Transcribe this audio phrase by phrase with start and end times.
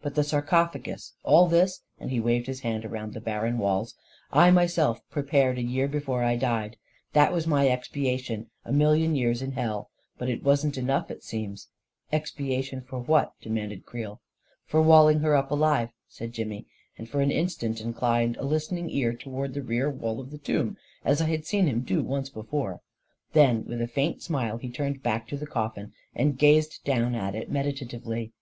[0.00, 3.94] But the sarcophagus— all this," and he waved his hand around at the barren walls,"
[4.42, 6.78] I myself prepared a year before I died.
[7.12, 11.22] That was my expiation— a million years in hell I But it wasn't enough, it
[11.22, 11.68] seems!"
[12.10, 14.22] 44 Expiation for what?" demanded Creel.
[14.68, 16.64] 44 For walling her up alive," said Jimmy,
[16.96, 20.78] and for an instant inclined a listening ear toward the rear wall of the tomb,
[21.04, 22.80] as I had seen him do once before.
[23.34, 27.34] Then, with a faint smile, he turned back to the coffin, and gazed down at
[27.34, 28.32] it meditatively.